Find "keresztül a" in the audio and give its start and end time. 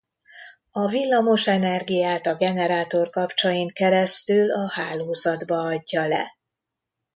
3.73-4.69